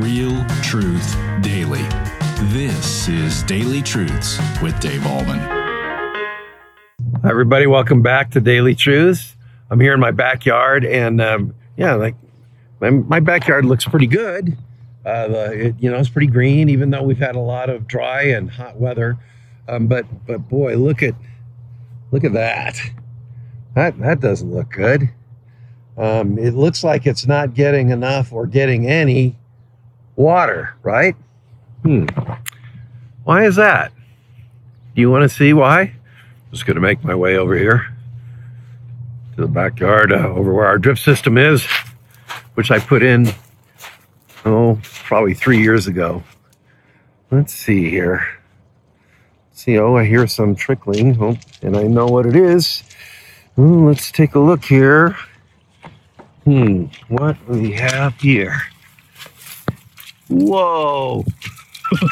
Real 0.00 0.44
truth 0.62 1.16
daily. 1.40 1.82
This 2.52 3.08
is 3.08 3.42
Daily 3.42 3.82
Truths 3.82 4.38
with 4.62 4.78
Dave 4.78 5.00
Ahlman. 5.00 5.40
Hi, 7.22 7.28
everybody. 7.28 7.66
Welcome 7.66 8.00
back 8.00 8.30
to 8.30 8.40
Daily 8.40 8.76
Truths. 8.76 9.34
I'm 9.70 9.80
here 9.80 9.92
in 9.92 9.98
my 9.98 10.12
backyard, 10.12 10.84
and 10.84 11.20
um, 11.20 11.52
yeah, 11.76 11.94
like 11.94 12.14
my, 12.80 12.90
my 12.90 13.18
backyard 13.18 13.64
looks 13.64 13.86
pretty 13.86 14.06
good. 14.06 14.56
Uh, 15.04 15.26
it, 15.52 15.74
you 15.80 15.90
know, 15.90 15.98
it's 15.98 16.08
pretty 16.08 16.28
green, 16.28 16.68
even 16.68 16.90
though 16.90 17.02
we've 17.02 17.18
had 17.18 17.34
a 17.34 17.40
lot 17.40 17.68
of 17.68 17.88
dry 17.88 18.22
and 18.22 18.52
hot 18.52 18.76
weather. 18.76 19.18
Um, 19.66 19.88
but 19.88 20.06
but 20.28 20.48
boy, 20.48 20.76
look 20.76 21.02
at 21.02 21.16
look 22.12 22.22
at 22.22 22.34
that. 22.34 22.80
That 23.74 23.98
that 23.98 24.20
doesn't 24.20 24.52
look 24.52 24.70
good. 24.70 25.10
Um, 25.96 26.38
it 26.38 26.54
looks 26.54 26.84
like 26.84 27.04
it's 27.04 27.26
not 27.26 27.54
getting 27.54 27.90
enough 27.90 28.32
or 28.32 28.46
getting 28.46 28.86
any 28.86 29.36
water, 30.18 30.74
right? 30.82 31.16
Hmm. 31.82 32.06
Why 33.24 33.44
is 33.44 33.56
that? 33.56 33.92
Do 34.94 35.00
you 35.00 35.10
want 35.10 35.22
to 35.22 35.28
see 35.28 35.52
why? 35.52 35.80
I'm 35.80 36.50
just 36.50 36.66
going 36.66 36.74
to 36.74 36.80
make 36.80 37.04
my 37.04 37.14
way 37.14 37.36
over 37.36 37.56
here 37.56 37.86
to 39.36 39.42
the 39.42 39.46
backyard, 39.46 40.12
uh, 40.12 40.16
over 40.16 40.52
where 40.52 40.66
our 40.66 40.78
drip 40.78 40.98
system 40.98 41.38
is, 41.38 41.64
which 42.54 42.70
I 42.70 42.80
put 42.80 43.02
in, 43.02 43.28
oh, 44.44 44.80
probably 44.82 45.34
three 45.34 45.62
years 45.62 45.86
ago. 45.86 46.24
Let's 47.30 47.54
see 47.54 47.88
here. 47.88 48.26
See, 49.52 49.78
oh, 49.78 49.96
I 49.96 50.04
hear 50.04 50.26
some 50.26 50.56
trickling, 50.56 51.16
oh, 51.22 51.38
and 51.62 51.76
I 51.76 51.84
know 51.84 52.06
what 52.06 52.26
it 52.26 52.34
is. 52.34 52.82
Let's 53.56 54.10
take 54.10 54.34
a 54.34 54.40
look 54.40 54.64
here. 54.64 55.16
Hmm, 56.44 56.86
what 57.08 57.36
do 57.46 57.60
we 57.60 57.72
have 57.72 58.18
here? 58.20 58.60
Whoa! 60.28 61.24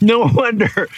no 0.00 0.30
wonder, 0.34 0.88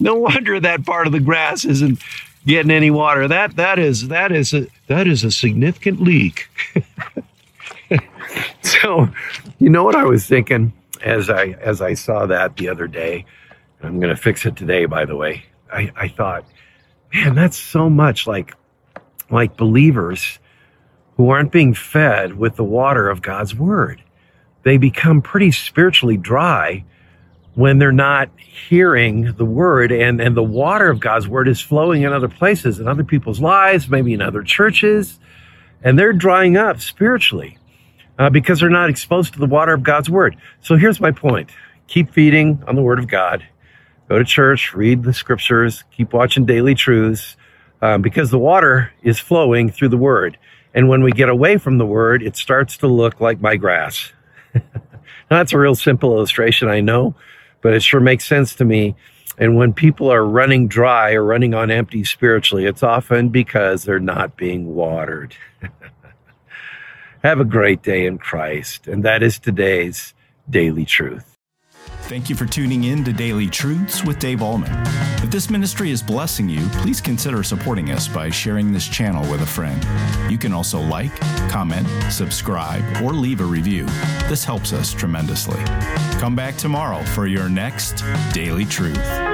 no 0.00 0.14
wonder 0.14 0.60
that 0.60 0.84
part 0.86 1.06
of 1.06 1.12
the 1.12 1.20
grass 1.20 1.64
isn't 1.64 2.00
getting 2.46 2.70
any 2.70 2.90
water. 2.90 3.28
That 3.28 3.56
that 3.56 3.78
is 3.78 4.08
that 4.08 4.32
is 4.32 4.52
a 4.54 4.66
that 4.86 5.06
is 5.06 5.24
a 5.24 5.30
significant 5.30 6.00
leak. 6.00 6.48
so, 8.62 9.08
you 9.58 9.68
know 9.68 9.84
what 9.84 9.94
I 9.94 10.04
was 10.04 10.26
thinking 10.26 10.72
as 11.02 11.28
I 11.28 11.56
as 11.60 11.80
I 11.80 11.94
saw 11.94 12.26
that 12.26 12.56
the 12.56 12.68
other 12.68 12.86
day. 12.86 13.24
I'm 13.82 13.98
going 13.98 14.14
to 14.14 14.20
fix 14.20 14.46
it 14.46 14.54
today, 14.56 14.86
by 14.86 15.04
the 15.04 15.16
way. 15.16 15.44
I, 15.72 15.90
I 15.96 16.08
thought, 16.08 16.44
man, 17.12 17.34
that's 17.34 17.56
so 17.56 17.90
much 17.90 18.26
like 18.26 18.54
like 19.30 19.56
believers 19.56 20.38
who 21.16 21.30
aren't 21.30 21.52
being 21.52 21.74
fed 21.74 22.38
with 22.38 22.56
the 22.56 22.64
water 22.64 23.08
of 23.08 23.22
God's 23.22 23.54
word. 23.54 24.02
They 24.62 24.76
become 24.76 25.22
pretty 25.22 25.50
spiritually 25.50 26.16
dry 26.16 26.84
when 27.54 27.78
they're 27.78 27.92
not 27.92 28.30
hearing 28.38 29.34
the 29.34 29.44
word 29.44 29.92
and, 29.92 30.20
and 30.20 30.36
the 30.36 30.42
water 30.42 30.88
of 30.88 31.00
God's 31.00 31.28
word 31.28 31.48
is 31.48 31.60
flowing 31.60 32.02
in 32.02 32.12
other 32.12 32.28
places, 32.28 32.80
in 32.80 32.88
other 32.88 33.04
people's 33.04 33.40
lives, 33.40 33.88
maybe 33.88 34.14
in 34.14 34.22
other 34.22 34.42
churches, 34.42 35.18
and 35.82 35.98
they're 35.98 36.12
drying 36.12 36.56
up 36.56 36.80
spiritually 36.80 37.58
uh, 38.18 38.30
because 38.30 38.60
they're 38.60 38.70
not 38.70 38.88
exposed 38.88 39.34
to 39.34 39.38
the 39.38 39.46
water 39.46 39.74
of 39.74 39.82
God's 39.82 40.08
word. 40.08 40.36
So 40.60 40.76
here's 40.76 41.00
my 41.00 41.10
point. 41.10 41.50
Keep 41.88 42.12
feeding 42.12 42.62
on 42.66 42.74
the 42.74 42.82
word 42.82 42.98
of 42.98 43.08
God. 43.08 43.46
Go 44.08 44.18
to 44.18 44.24
church, 44.24 44.74
read 44.74 45.02
the 45.02 45.12
scriptures, 45.12 45.84
keep 45.90 46.12
watching 46.12 46.46
daily 46.46 46.74
truths, 46.74 47.36
um, 47.82 48.00
because 48.00 48.30
the 48.30 48.38
water 48.38 48.92
is 49.02 49.18
flowing 49.18 49.70
through 49.70 49.88
the 49.88 49.96
word. 49.96 50.38
And 50.74 50.88
when 50.88 51.02
we 51.02 51.12
get 51.12 51.28
away 51.28 51.58
from 51.58 51.78
the 51.78 51.86
word, 51.86 52.22
it 52.22 52.36
starts 52.36 52.78
to 52.78 52.86
look 52.86 53.20
like 53.20 53.40
my 53.40 53.56
grass. 53.56 54.12
That's 55.32 55.52
a 55.52 55.58
real 55.58 55.74
simple 55.74 56.16
illustration, 56.16 56.68
I 56.68 56.80
know, 56.80 57.14
but 57.60 57.74
it 57.74 57.82
sure 57.82 58.00
makes 58.00 58.26
sense 58.26 58.54
to 58.56 58.64
me. 58.64 58.96
And 59.38 59.56
when 59.56 59.72
people 59.72 60.12
are 60.12 60.24
running 60.24 60.68
dry 60.68 61.12
or 61.14 61.24
running 61.24 61.54
on 61.54 61.70
empty 61.70 62.04
spiritually, 62.04 62.66
it's 62.66 62.82
often 62.82 63.30
because 63.30 63.84
they're 63.84 63.98
not 63.98 64.36
being 64.36 64.74
watered. 64.74 65.34
Have 67.22 67.40
a 67.40 67.44
great 67.44 67.82
day 67.82 68.06
in 68.06 68.18
Christ. 68.18 68.88
And 68.88 69.04
that 69.04 69.22
is 69.22 69.38
today's 69.38 70.12
daily 70.50 70.84
truth. 70.84 71.31
Thank 72.12 72.28
you 72.28 72.36
for 72.36 72.44
tuning 72.44 72.84
in 72.84 73.04
to 73.04 73.12
Daily 73.14 73.48
Truths 73.48 74.04
with 74.04 74.18
Dave 74.18 74.40
Ahlman. 74.40 74.68
If 75.24 75.30
this 75.30 75.48
ministry 75.48 75.90
is 75.90 76.02
blessing 76.02 76.46
you, 76.46 76.60
please 76.72 77.00
consider 77.00 77.42
supporting 77.42 77.90
us 77.90 78.06
by 78.06 78.28
sharing 78.28 78.70
this 78.70 78.86
channel 78.86 79.22
with 79.30 79.40
a 79.40 79.46
friend. 79.46 79.82
You 80.30 80.36
can 80.36 80.52
also 80.52 80.78
like, 80.78 81.18
comment, 81.48 81.88
subscribe, 82.12 82.84
or 83.02 83.14
leave 83.14 83.40
a 83.40 83.46
review. 83.46 83.86
This 84.28 84.44
helps 84.44 84.74
us 84.74 84.92
tremendously. 84.92 85.64
Come 86.20 86.36
back 86.36 86.56
tomorrow 86.56 87.02
for 87.02 87.26
your 87.26 87.48
next 87.48 88.04
Daily 88.34 88.66
Truth. 88.66 89.31